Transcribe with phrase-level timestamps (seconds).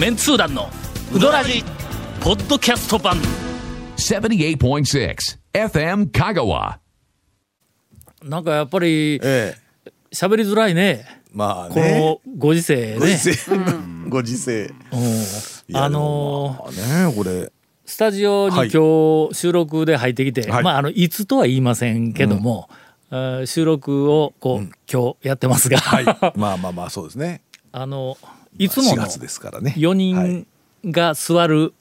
[0.00, 0.70] メンツー団の
[1.14, 1.62] ウドラジ
[2.22, 3.18] ポッドキャスト版。
[3.98, 5.14] 78.6
[5.52, 6.78] FM Kagawa.
[8.22, 9.90] なんかやっぱりええ。
[10.10, 11.04] 喋りづらいね。
[11.34, 13.18] まあこねのご時世ね。
[14.08, 14.72] ご時世、
[15.74, 17.52] あのーねこれ。
[17.84, 18.70] スタジオにはい。
[18.70, 20.64] 今日収録で入ってきて、はい。
[20.64, 22.70] まああのいつとは言いませんけども、
[23.10, 26.04] えー収録をこう、今日やってますが、はい。
[26.38, 27.42] まあまあまあそうですね。
[27.70, 28.16] あの
[28.58, 29.74] いつも4の月ですからね。
[29.76, 30.46] 4はい。
[30.82, 31.74] 人が座る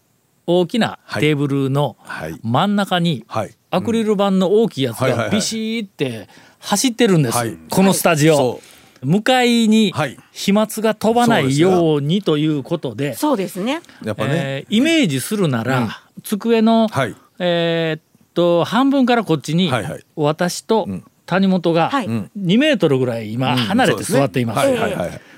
[0.46, 1.22] 大きなはい。
[1.22, 2.40] テーブルのはい。
[2.44, 3.56] 真ん中にはい。
[3.72, 6.28] アクリル板の大きいやつがビシーって
[6.60, 7.58] 走ってるんです、はい。
[7.70, 8.36] このスタジオ。
[8.36, 8.62] そ。
[9.02, 10.18] 向かいにはい。
[10.32, 13.82] 飛沫が飛ばないようにということで、そうですね。
[14.04, 17.16] うやっぱね、えーイメージするなら、机の、はい。
[17.40, 18.02] えーっ
[18.34, 19.72] と半分からこっちに、
[20.16, 22.08] 私とん谷本がはい。
[22.08, 24.68] 2メートルぐらい今離れて座っています。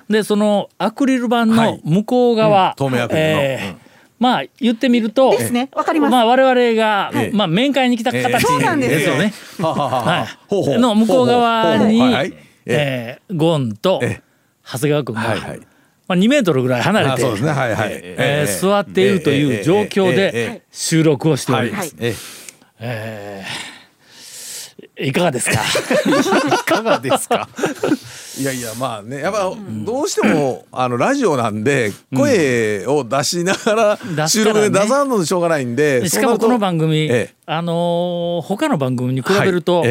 [0.09, 1.81] でそのアクリル板はのい。
[1.83, 2.75] 向こう側、うん。
[2.75, 3.42] 透明アクリルの。
[3.42, 3.78] えーうん。
[4.20, 5.70] まあ言ってみるとですね。
[5.73, 6.11] わかります。
[6.11, 7.36] まあ我々が、ええ。
[7.36, 9.17] まあ面会に来た形そうなんですよ。
[9.17, 9.33] ね。
[9.61, 10.80] はい。
[10.80, 12.31] の向こう側にえ
[12.66, 13.20] え。
[13.30, 14.22] ーゴンとえ
[14.64, 15.22] 長谷川君が、
[16.08, 21.95] まあ、2メートルぐらい離れてえー座っているという状況で収録をしております。
[22.00, 22.14] え。
[22.80, 23.70] えー
[25.00, 25.59] いかがですか？
[25.61, 27.47] いかがですか？
[28.39, 29.52] いやいやまあねやっぱ
[29.86, 37.33] どうしてもあのラジオなんで声を出しながら収録で出さんのでしょうがないんでしかもこの番組、ええ。
[37.45, 39.89] あのー他の番組に比べると、はい。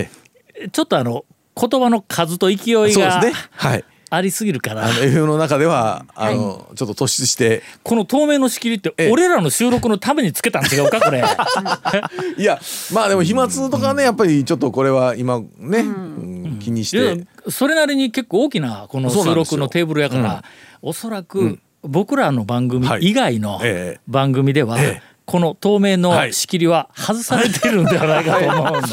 [0.54, 1.24] えちょっとあの
[1.58, 3.32] 言葉の数と勢いそうですがね。
[3.52, 7.62] はいありすぎるから、あの FM の中ではあのちょっと突出して。
[7.84, 9.10] この透明の仕切りってええ。
[9.10, 11.22] 俺らの収録のためにつけたん違うかこれ。
[12.36, 12.60] いや
[12.92, 16.58] まあでも飛沫とかねやっぱりちょっとこれは今ねうん。
[16.60, 17.26] 気にして。
[17.48, 20.44] それなりに結構大きなこの収録のテーブルやから、
[20.82, 23.02] おそらく僕らの番組はい。
[23.02, 24.00] 以外のええ。
[24.08, 26.32] 番組では、ええこの透明のはい。
[26.32, 28.88] 仕切りは外されてるんではないかと思うんだ。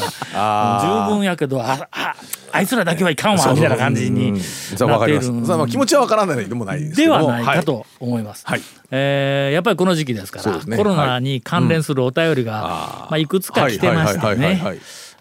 [1.08, 2.14] 十分やけどああ
[2.52, 8.46] あいつらだけはいかんわみたいな感じになっているまあ気持ちはわからないでもないではないかと思います。
[8.46, 8.60] はい。
[8.92, 10.76] えーやっぱりこの時期ですから、ね。
[10.76, 14.36] コロナに関連するお便りが、あーまあ、いくつか来てましてはい。
[14.36, 14.46] はい。
[14.46, 14.54] はい。
[14.54, 14.56] はい。
[14.56, 14.78] ねはい。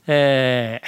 [0.07, 0.81] え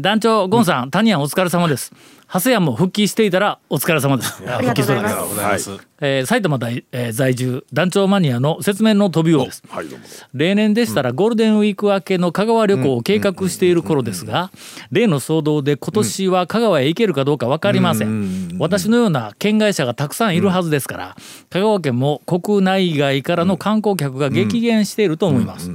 [0.00, 1.92] 団長ゴンさん、タニアンお疲れ様です。
[2.32, 4.42] 長谷屋も復帰していたらお疲れ様です。
[4.48, 5.86] ありがとうございます復帰そうですございます。
[6.00, 9.62] えー埼玉在,、えー在住団長マニアの説明の飛びようです。
[9.68, 10.04] はいどうも。
[10.34, 14.50] 例年でしたらゴールデンウィーク明けの香川旅行を計画している頃ですが
[14.90, 18.56] 例の騒動で今年は香川へ行けるかどうか分かりません。
[18.58, 21.16] 私のような県外者がたくさんいるはずですから
[21.48, 25.70] 香川県も国内外からの観光客が激減していると思います。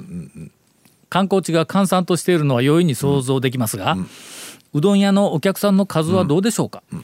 [1.09, 3.97] 観光地が閑散としているのは容易に想像できますが
[4.73, 7.01] うどん屋のお客さんの数はどうでしょうか、えー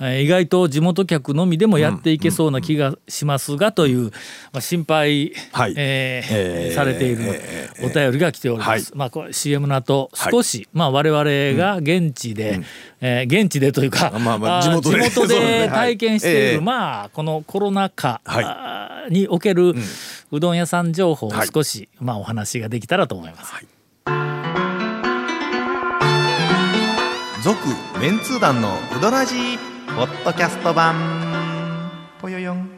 [0.00, 4.10] 意外と地元客のみでもやっていけそうな気がしますがという、ま
[4.54, 5.74] あ、心配、はい。
[5.76, 7.22] えーえーされている
[7.84, 8.68] お便りが来ております。
[8.70, 8.82] はい。
[8.94, 11.22] まあこれ CM の後少し、まあ我々
[11.62, 12.62] が現地で、
[13.02, 15.10] えー現地でというか、まあまあー地元で。
[15.10, 19.12] 地元で体験している、まあこのコロナ禍、はい。
[19.12, 19.74] における
[20.32, 21.48] うどん屋さん情報をはい。
[21.52, 23.52] 少し、まあお話ができたらと思います。
[23.52, 23.66] 続
[28.00, 29.58] メンツー団のウドラジー
[29.94, 31.90] ポッドキャスト版。
[32.18, 32.70] ぽよよん。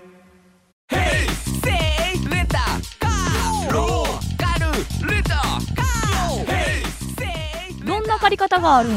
[7.87, 8.93] どんな借り方があるん？
[8.93, 8.97] ウ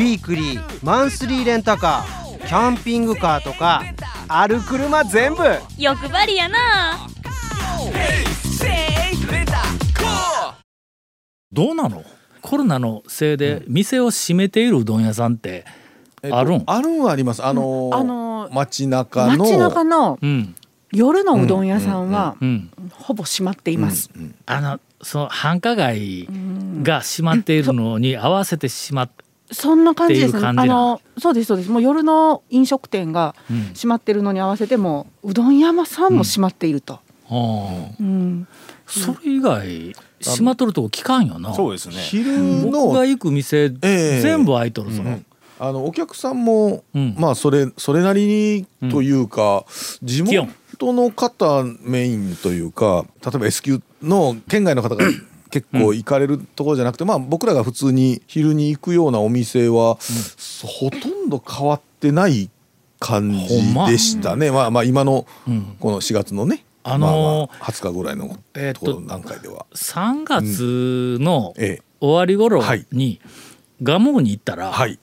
[0.00, 3.84] ィークリーマンスリーレンタカーキャンピングカーとか
[4.26, 5.44] ある車全部。
[5.78, 7.06] 欲張りやな。
[11.52, 12.02] どうなの？
[12.42, 15.64] コロナのせいで店を閉めているうどん屋さんって
[16.22, 17.44] えっとあるん、あるんはあります。
[17.44, 20.54] あのーあのー街中の街中のうん。
[20.92, 24.10] 夜のうどん屋さんはうん、ほぼ閉まっています。
[24.44, 26.28] あのその繁華街
[26.82, 29.10] が閉まっているのに合わせてしまっ
[29.50, 30.46] そんな感じですね。
[30.46, 31.70] あのそうですそうです。
[31.70, 33.62] もう夜の飲食店がうん。
[33.74, 36.94] 閉まってるのに合わせてもうどん屋さんも閉まっていると。
[36.94, 37.00] あ
[37.30, 38.46] あうん。
[38.86, 39.94] それ以外？
[40.24, 41.54] 閉まっとるとこ聞かんよな。
[41.54, 41.94] そうですね。
[41.96, 44.20] 昼僕のが行く店、ええ。
[44.20, 45.20] 全部開いとるその、
[45.58, 47.14] あのお客さんも、うん。
[47.18, 48.26] まあそれそれなり
[48.80, 49.64] にというか、
[50.02, 50.46] 地元
[50.92, 55.04] の方メインというか例えば S 級の県外の方が
[55.50, 59.98] 結構行かれるところじゃなくて、まあ僕らが普通に昼に行くようなお店は、
[60.64, 62.50] ほとんど変わってない
[62.98, 64.66] 感じでしたね、ま。
[64.66, 65.76] あまあ今のうん。
[65.78, 69.66] この4月のね、あのーまあまあ20日ぐらいのえーっとところ段階では。
[69.74, 71.82] 3月のええ。
[72.00, 72.86] 終わり頃はい。
[72.92, 73.20] に
[73.82, 74.98] 蒲生に行ったら、はい。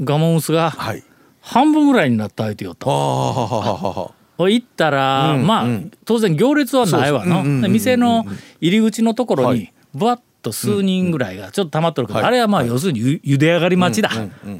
[0.00, 1.02] ガモムスがはい。
[1.40, 4.50] 半分ぐらいになった相手よったああははははは。
[4.50, 5.66] 行ったら、まあ
[6.04, 8.24] 当然行列はないわの、で店の
[8.60, 14.10] 入り口のところにはいぶわっと数人ぐらいがちょっと溜まっとるけど、はいあれはまあ要するにゆ茹で上がり待ちだ、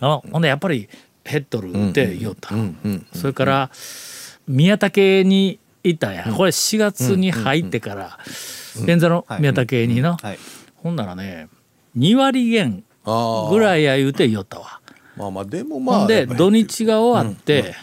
[0.00, 0.88] あほんでやっぱり
[1.24, 2.50] ヘッドルって言おった、
[3.12, 3.70] それから
[4.48, 6.14] 宮武に行ったん。
[6.14, 8.18] や、これ4月に入ってから
[8.86, 10.38] 便座の宮武にの、はい。
[10.76, 11.48] ほんならね
[11.96, 14.80] 2割減あぐらいや言うて言おったわ。
[15.16, 17.74] まあまあでもまあで土日が終わって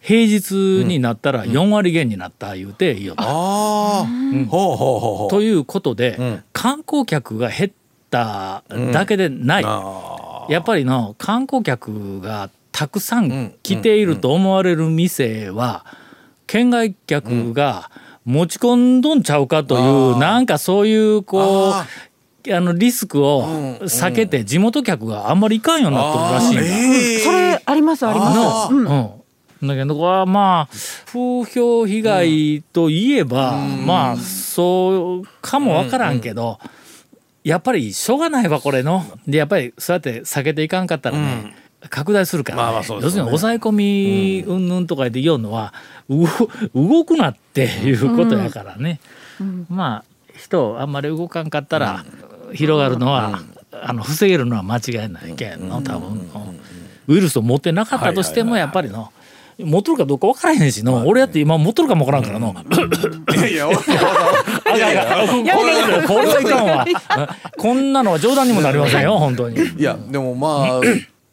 [0.00, 3.22] 平日になったら4割減になった言うて言おった。
[3.22, 4.06] ああ、
[4.48, 5.30] ほうほうほうほう。
[5.30, 6.44] ということで、ん。
[6.52, 7.70] 観光客が減っ
[8.10, 15.84] ただけでない、あやっぱりの観光客がたくさん来ていると思われる店は
[16.50, 17.92] 県外客が
[18.24, 21.86] 持ち込んどんちゃうかという、なんかそういうこうあ
[22.52, 26.62] あのリスクを避けて地元客があんまり行かんようになってるらしいんだ。
[26.62, 28.74] ええそれありますあります。
[28.74, 28.84] うん。
[29.62, 30.68] うん、だけどこれはまあ
[31.06, 36.58] 風評被害といえば、まあそうかもわからんけど、
[37.44, 39.04] やっぱりしょうがないわこれの。
[39.28, 41.54] でやっぱりそうやって避けていかんかったらね、
[41.88, 42.62] 拡大するから、ね。
[42.62, 43.30] まあまあそうですよね。
[43.32, 45.72] 要するに抑え込みうんぬんとかで言うのは、
[46.08, 46.18] う
[46.74, 49.00] ご動くなっていうことやからね、
[49.68, 50.04] まあ
[50.36, 52.04] 人あんまり動かんかったら
[52.52, 53.40] 広がるのは、
[53.72, 56.60] あの防げるのは間違いないけんの多分、うん。
[57.08, 59.12] ウイルスを持ってなかったとしてもやっぱりの。
[59.64, 62.54] 持っとるかどうか分からへんしの、俺やって今持っとるかも分からんからの、
[63.36, 63.68] いやいや、
[64.66, 66.02] あいやいや、 これは。
[66.06, 66.86] これはいかんわ。
[67.58, 69.58] こんなのは冗談にもなりませんよ、本当に。
[69.58, 70.80] いやでもまあ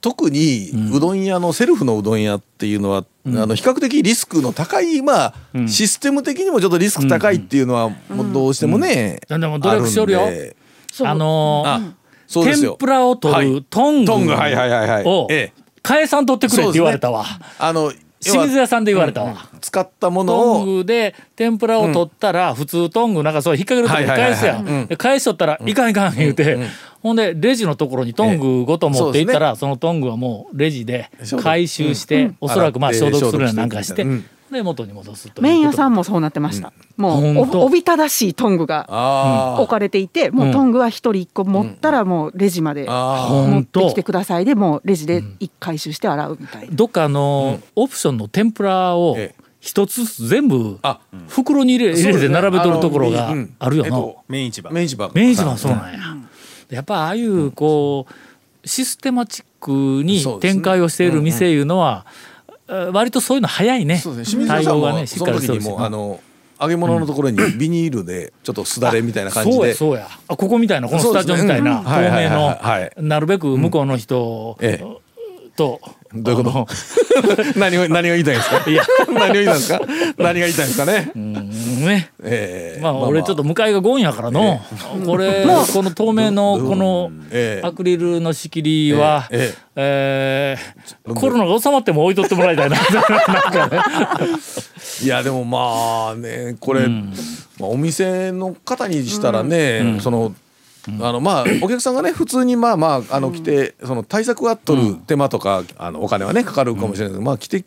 [0.08, 5.34] 特にうどん屋のセルフのうどん屋っていうのは、あの比較的リスクの高いまあ、
[5.68, 9.42] システム的にもちょっとリスク高いっていうのはもうどうしてもね、うん。
[9.42, 10.22] でも努力しよるよ。
[10.22, 12.72] あのーうですよ。
[12.72, 13.66] 天ぷらを取るはい。
[13.70, 15.04] トングトングはいはいはいはい。
[15.04, 15.64] をええ。
[15.84, 17.26] 返さん取ってくれって言われたわ。
[17.60, 19.24] あの清水屋さんで言われた。
[19.24, 19.50] わ。
[19.62, 24.88] 使ったものトをングで天ぷらを取ったら普通トングなんかそう引っ掛けるとこに返すやん。
[24.88, 26.58] で返しとったらいかんいかん言うて、
[27.02, 31.12] ほんでレジのところにトングごと持っていったら、そのトングはもうレジで
[31.42, 36.72] 回収して、おそらくまあ消毒するやなんかして、うんで元に戻すと麺屋さんもそうなってました。
[36.96, 37.62] もう本当。
[37.62, 46.74] おおびただしいトングがあ置かれていて、もうトングは一人一個持ったらもうレジまであ持本当ってきてくださいでもうレジで一回収して洗うみたいな。
[46.74, 49.44] どっかあの、オプションの天ぷらをええ。
[49.60, 51.00] 一つずつ全部あ。
[51.28, 53.88] 袋に入れ入れて並べとるところがあるよな。
[53.88, 54.18] えっと。
[54.28, 54.70] メイン市場。
[54.72, 55.12] 明治場。
[55.14, 56.00] 明治はそうなんや。
[56.70, 62.27] やっぱああいうこうシステマチックに展開をしている店いうのは、えー
[62.68, 63.98] 割とそういうの早いね。
[63.98, 64.46] そうですね。
[64.46, 66.20] 清水さんも対応がねしっその時にもうあの
[66.60, 69.56] 揚げ物のところにビニールでちょっとすだれみたいな感じで。
[69.56, 70.08] そうやそうや。
[70.28, 74.84] あここみたいなこのスタジオみたいな透明のはいはいはいなるべく向こうの人え。
[75.56, 75.82] と、
[76.14, 76.68] どういうこと？
[77.60, 78.64] 何を何が言いたいんですか？
[78.70, 78.84] いや。
[79.08, 79.82] 何を言いたいんですか？
[80.18, 81.12] 何が言いたいんですかね？
[81.16, 81.34] うん
[81.86, 82.10] ね。
[82.24, 82.82] ええ。
[82.82, 84.62] まあ俺ちょっと向かいがゴンやからの、
[85.06, 85.44] これ
[85.74, 87.68] この透明のこのええ。
[87.68, 92.78] アクリルの仕切りは、ええーコロナが収まっても置いとってもらいたいな。
[93.28, 93.82] なんかね。
[95.04, 100.34] いやでもまあねこれ、まあ、お店の方にしたらね、その
[101.02, 107.64] あのまあお客さんがね普通にまあまああの来てその対策は取る手間とかあのお金はねかかるかもしれないけどまあ来て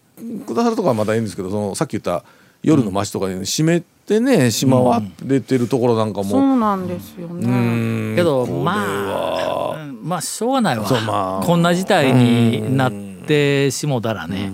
[0.46, 2.24] くださるとかはまたいいんですけどそのさっき言った
[2.62, 8.12] 夜の街とかで閉めてねしまわれてるところなんかそもうなんですようね。
[8.12, 8.16] ん。
[8.16, 9.74] けどまは。
[9.82, 12.92] あまあしょうがないわ、こんな事態になっ
[13.26, 14.50] てしもたらね、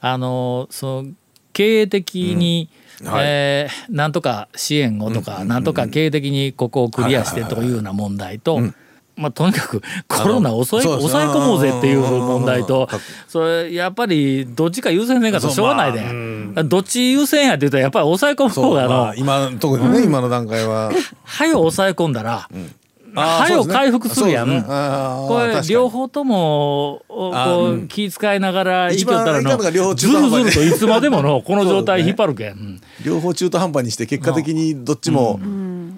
[0.00, 1.08] あのその
[1.52, 2.68] 経営的に、
[3.02, 3.24] はい。
[3.26, 8.60] えーなんとか支援をとか、なんとか経営的にここをクリアしてというような問題と、
[9.16, 12.98] まあ、とにかくコロナを抑え抑え込もうぜっていう問題とうん
[13.28, 16.00] それやっぱりどっちか優先せんかったらしょうがないで、
[16.54, 20.92] そうどっち優先やって言ったらやっぱり抑え込む方があの、まあ今特にね、今の段階は。
[21.24, 22.83] はよ抑え込んだら、うで
[23.62, 23.74] すね。
[23.74, 24.48] 回復するやん。
[24.48, 24.62] ね。
[24.62, 32.52] これ両方ともこうう気遣いながら生きよったらのずるずるといつまでものこの状態引っ張るけん。
[32.52, 32.80] うん。
[33.04, 35.38] 両方中途半端にして結果的にどっちも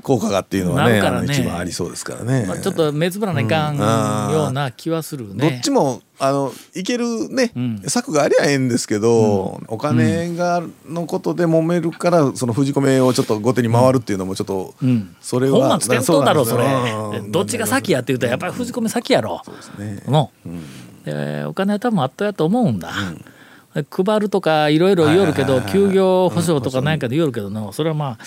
[0.06, 1.00] 効果がっていうのはね,、ね。
[1.00, 2.46] あの一番ありそうですからね。
[2.46, 5.58] まあ、ちょっと目つぶらないかんうんような気はするどね。
[5.58, 7.82] っちもあのいけるね、ん。
[7.88, 15.16] 策がありゃええんですけど、お金がのことで揉めるからその封じ込めをちょっと後手に回るっていうのもちょっと、うん。
[15.20, 16.64] それは本末転倒だろそれ。
[16.64, 19.42] うなんですよどっちが先やって言うたらやっぱり藤込め先やろ。
[19.76, 20.04] ね。
[20.06, 20.30] の、
[21.04, 22.92] でお金は多分あったやと思うんだ、
[23.90, 28.24] 配るとかいろいろ言おるけど休業保障とか何かで言おるけどのそれはまあ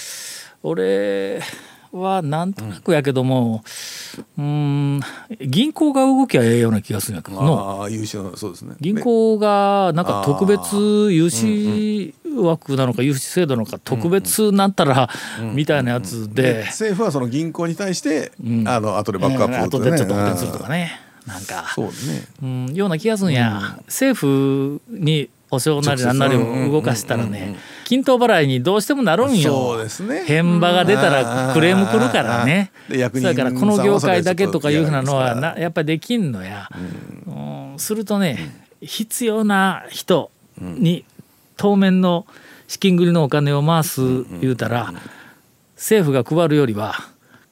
[0.64, 1.42] 俺
[1.92, 3.64] はなんとなくやけども、
[4.38, 5.00] うん、
[5.40, 7.84] 銀行が動きゃええような気がするんやけどの。
[7.84, 7.90] あ
[8.62, 8.76] ね。
[8.80, 15.10] 銀行がなんか特別融資枠なのか融資制度なのか特別なったら
[15.54, 16.66] みたいなやつで。
[16.68, 18.68] 政府はその銀行に対して、ん。
[18.68, 21.00] あの後でバックアップ後でちょっと補填するとかね。
[21.26, 21.72] なんか。
[21.74, 21.92] そうね。
[22.44, 29.52] うん、ような気がするんや、政府に保証なりなんなりを動かしたらね均等払いにどうしてもなるんよ。
[29.52, 30.24] そうですね。
[30.26, 32.72] 変場が出たらクレーム来るからね。
[32.88, 36.70] で役人それからこの業界だけとかいうふうなのはやっぱりできんのや、
[37.28, 37.32] う
[37.76, 37.80] ん。
[37.80, 38.38] するとね
[38.82, 41.06] 必要な人に
[41.58, 42.28] 当面の
[42.68, 44.02] 資金繰りのお金を回す
[44.40, 44.94] 言うたら
[45.76, 46.94] 政府が配るよりは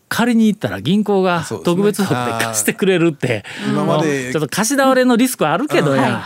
[0.10, 6.24] 借りに行ったら銀行が特別枠で貸してくれるって今までちょっと貸し倒れのリスクはあるけどや、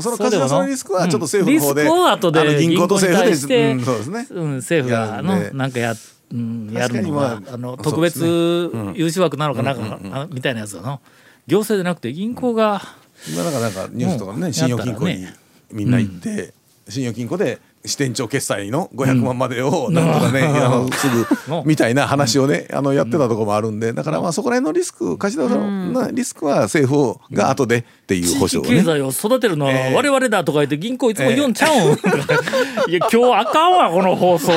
[0.00, 4.26] その貸し出しのリスクはちょっと政府の方で、リスクを後で銀行と政府でしてうんそうですね。
[4.30, 5.94] うん、政府がのなんかや,、
[6.32, 11.00] うん、やるのがあの特別融資枠なのかなんか、あみたいなやつだの。
[11.46, 12.82] 行政じゃなくて銀行が、
[13.28, 14.52] 今なんかなんかニュースとかね、うん。
[14.52, 15.26] 信用金庫に
[15.72, 16.52] みんな行って、
[16.88, 21.26] 信用金庫で支店長決済の500万までをなんとかね、あのすぐ
[21.64, 28.68] みたいな話をねあのやってたところもあるんでだからまあそこら辺のリスク貸し出しのリスクは政府が後でっていう保地域証をね。
[28.78, 29.94] 経済を育てるのはええ。
[29.94, 31.92] 我々だとか言って銀行いつも言うんちゃうん、
[32.90, 34.52] いや今日あかんわこの放送。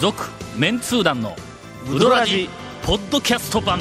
[0.00, 1.36] 続メンツー団の
[1.90, 2.48] ウドラジ
[2.82, 3.80] ポッドキャスト版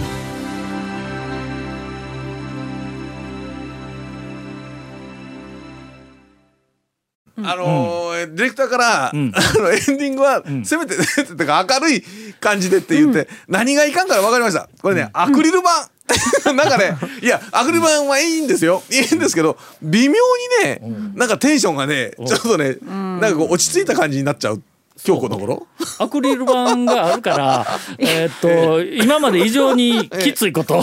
[7.46, 9.31] あのーディレクターから、ん。
[9.36, 12.03] あのエンディングは、せめてせめてとか明るい
[12.39, 14.69] 感じでって言って、何がいかんから分かりました。
[14.81, 15.89] これね、アクリル板。
[16.53, 18.81] なんかね いやアクリル板はいいんですよ。
[18.89, 20.15] いいんですけど微妙
[20.63, 20.81] にね、
[21.15, 24.62] なんかテンションがねちょっとね、なんかこう落ち着いた感じになっちゃう
[25.05, 25.67] 今日この頃
[26.00, 30.81] アクリル板があるからえーっと今まで以上にきついこと。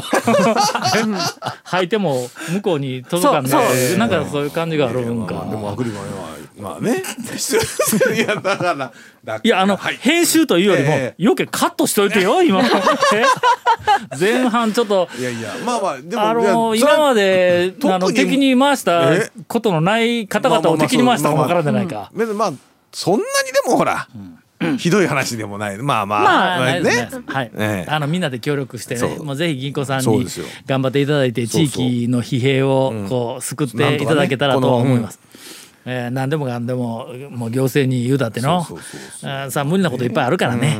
[1.64, 3.50] 履いても向こうに届かんね。
[3.98, 5.34] なんかそういう感じがあるんか。
[5.34, 6.35] まあでもアクリル板は
[6.66, 7.02] まあね。
[8.16, 8.92] いやだから
[9.24, 9.96] だいやあの、はい。
[9.96, 11.22] 編集というよりも、ええ。
[11.22, 12.60] 余計カットしといてよ 今。
[12.60, 13.24] え？
[14.18, 19.30] 前半ちょっといやいやまあまあでもあの今まであの敵に回したえ？
[19.46, 22.10] ことのない方々を敵に回したかもわからんじゃないか。
[22.12, 22.52] まあまあ
[22.92, 23.24] そんなに
[23.64, 24.08] でもほら、
[24.78, 25.78] ひどい話でもない。
[25.78, 27.08] まあまあ、ね。
[27.26, 27.90] はい、ええ。
[27.90, 30.26] あのみんなで協力してもうぜひ銀行さんに
[30.66, 35.20] 頑張っていただいて、地域の疲弊をこう救っていただけたらと思います。
[35.88, 38.66] えー、何でもかんでももう行政に言うだっての
[39.48, 40.78] さあ無理なこといっぱいあるからね、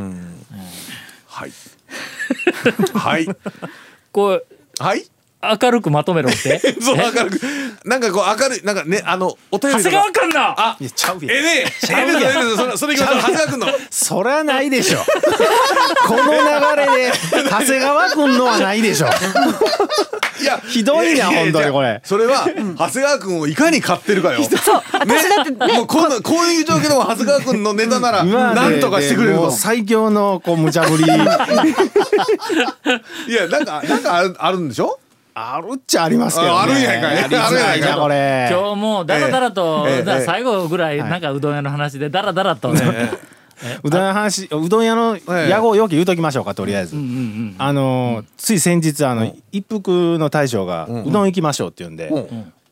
[1.27, 1.53] はい。
[2.93, 3.29] はい。
[4.11, 4.47] こう
[4.79, 5.05] はい
[5.43, 6.59] 明るくまとめろって？
[6.81, 7.41] そう明るく。
[7.85, 10.55] なんかこう明るいなんかねあのお便り長谷川君だ！
[10.59, 11.35] あいやちゃうやんえ。
[11.39, 12.21] えねええね
[12.55, 13.67] えそれそれ長谷川君の。
[13.91, 14.99] そりゃないでしょ。
[16.09, 16.39] この流
[16.77, 17.13] れで
[17.51, 19.09] 長谷川君のはないでしょ。
[20.41, 22.01] いやひどいな本当にこれ。
[22.05, 22.47] それは
[22.79, 24.43] 長谷川君をいかに買ってるかよ。
[24.43, 25.87] そう私だってねもう。
[25.87, 31.05] こんなこういう状況でも長谷川君のネタならなんとかしてくれる最強のこう無茶ぶり。
[33.29, 34.99] いやなんかなんかあるあるんでしょ？
[35.39, 36.55] あるっちゃありますけどね。
[36.57, 37.13] ああるんやんか。
[37.13, 38.49] いやりづらいなこれ。
[38.51, 42.81] 今日もだらだらと、ええええだから最後ぐらいなんかうどん屋の話でだらだらとね、
[43.83, 46.97] うどん屋の話うどん屋の屋号よき言うときましょうかとりあえず、
[47.59, 52.09] あのーつい先日あの、一服の大将がうどん行きましょうって言うんで、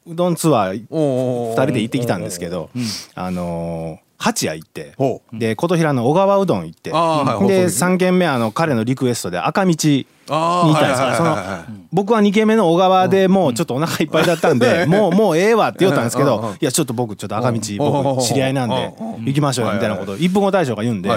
[0.07, 2.71] うどんツアーお2人で行ってきたんですけど、
[3.15, 9.75] あのー八谷行ってほで琴平の小川うどん行ってで放送3軒目あの彼のリクエストで赤道
[10.29, 11.15] にたんですよ。
[11.17, 11.37] その
[11.93, 17.79] 僕は2軒目の小川でもうちょっとお腹いっぱいだったんで、もうもうええわって言ったんですけど、いやちょっと僕ちょっと赤道うん。
[18.05, 18.93] 僕知り合いなんで
[19.25, 21.11] 行きましょうよみたいなことを一分後大将が言うんで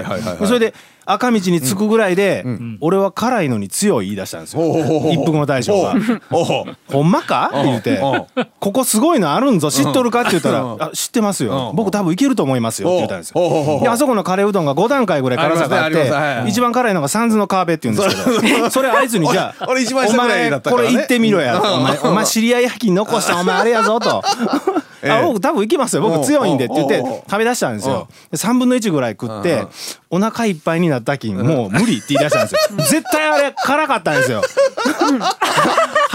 [0.45, 0.73] それで
[1.05, 2.45] 赤道に着くぐらいで
[2.81, 4.61] 俺は辛いのに強い言い出したんですよ。
[5.11, 5.95] 一服後大将が。
[6.91, 8.01] ほんまかって言って
[8.59, 11.69] 「ここすごいのあるんぞ知っとるか?」って言ったらうん「あ知ってますよ。
[11.69, 11.75] うん。
[11.75, 13.79] 僕多分いけると思いますよ」って言ったんですよ。
[13.81, 16.11] であそこのカレーうどんが5段階ぐらい辛さがあって
[16.49, 24.23] 一番辛いのが三途の川辺って言うんですけどそれあいつにじゃあ俺俺一番下ぐらいだったおからこれ行ってみろやお前お前知り合い焼き残したお前あれやぞと。
[25.03, 26.01] ええ あ僕多分いけますよ。
[26.01, 26.97] 僕強いんでって言って
[27.29, 28.07] 食べ出したんですよ。
[28.31, 29.67] で3分の1ぐらい食って
[30.09, 32.77] お腹いっぱいになったきんもう無理って言い出したんですよ。
[32.77, 34.41] 絶対あれ辛かったんですよ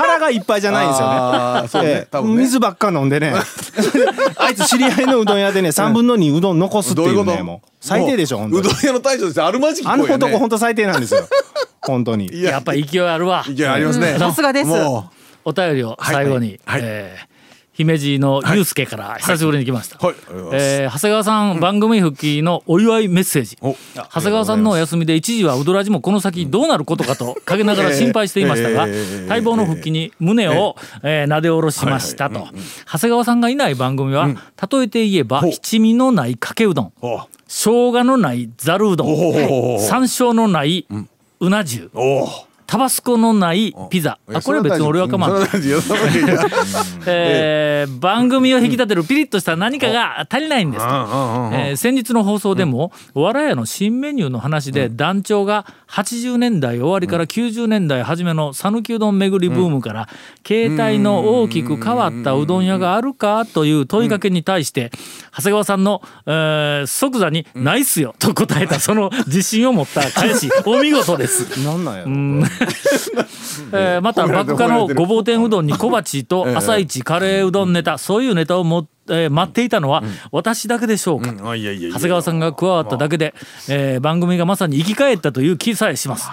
[0.03, 1.69] 腹がいっぱいじゃないんですよね。
[1.69, 1.89] そうね。
[1.89, 2.09] ええ。
[2.11, 2.43] 多分ね。
[2.43, 3.33] 水ばっか飲んでね。
[4.37, 7.69] あいつ知り合いのうどん屋でね3分の2うどん残すっていうねもう。
[7.81, 8.61] 最低でしょ本当に。
[8.61, 9.47] うどん屋の大将ですよ。
[9.47, 11.27] あるまじきあの声やね男本当最低なんですよ。
[11.81, 12.27] 本当に。
[12.27, 13.45] いやっぱ勢いあるわ。
[13.49, 14.17] いやありますね。
[14.19, 14.67] さすがです。
[14.67, 15.11] も
[15.45, 16.81] お便りを最後に、はい。
[16.81, 16.91] はい。
[16.91, 17.32] えー
[17.75, 20.15] 姫路の祐介から久しぶりに来ました、はい。
[20.15, 23.57] ありがとうございえー長谷川さん、番組復帰のお祝いメッセージ。
[23.63, 23.75] お。
[23.95, 31.27] 長谷川さんのお休みで一時はウドラジもこの先どうなることかと陰ながら心配していましたがえー待望の復帰に胸をえー。
[31.27, 32.47] なで下ろしましたと。
[32.87, 40.87] 長谷川さんがいない番組は例えて言えば七味のないかけうどんお生姜のないざるうどんお山椒のない
[41.41, 41.91] うな重。
[41.95, 42.29] お
[42.73, 44.19] タバスコのないピザ。
[44.33, 45.51] あこれは別に俺は構わない
[47.07, 50.91] えー番組を引き立てるピリッとした何かが足りないんですと、
[51.53, 60.09] えー先日の放送でも、わらやの新メニューの話で団長が80年代終わりから90年代初めの讃岐うどん巡りブームから
[60.47, 64.91] 携帯の大きく変わったうどん屋があるかという問いかけに対して
[65.37, 71.63] 長谷川さんの、えー即座に「ないっすよ」と答えたその自信を持った返し お見事です。
[71.65, 72.09] なんなんやろ
[73.73, 81.33] えーまた爆化のごぼう天うどんに小鉢と 朝市カレーうどんネタそういうネタをも、えー待っていたのは私だけでしょうか、
[81.93, 83.35] 長谷川さんが加わっただけで、
[83.69, 86.29] えー番組がまさに生き返ったという気さえします。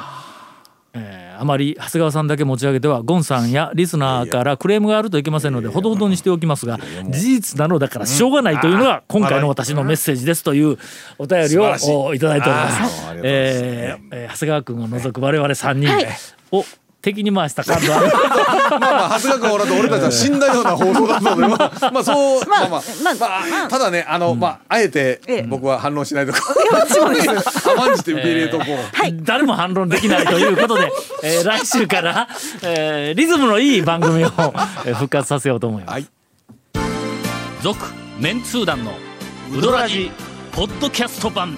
[0.94, 6.78] えーあまり長谷川さんだけ持ち上げてはゴンさんやリスナーからクレームがあるといけませんのでほどほどにしておきますが
[7.08, 10.78] 事実なのだからしょうがないというのが今回の私のメッセージですという
[11.18, 13.22] お便りをおいただいております。
[13.24, 13.98] え
[14.32, 15.98] 長谷川君を除く我々3人。
[15.98, 16.10] で、
[16.52, 16.66] お
[17.02, 18.02] 敵に回した感度は。
[18.78, 23.16] まあまあ長谷川君おらんと俺たちは死んだような放送だったので まあまあそうまあまあまあ
[23.50, 23.68] まあ。
[23.70, 25.42] ただねあのまああえてええ。
[25.48, 26.42] 僕は反論しないとか
[27.78, 28.78] 甘んじて受け入れとこう。
[29.24, 30.92] 誰も反論できないということで、
[31.24, 32.28] えー来週から、
[32.64, 34.32] えーリズムのいい番組を
[34.86, 35.94] えー復活させようと思います。
[35.94, 36.06] はい。
[37.62, 37.78] 続、
[38.20, 38.94] メンツー団の
[39.58, 40.12] ウドラジ
[40.52, 41.58] ポッドキャスト版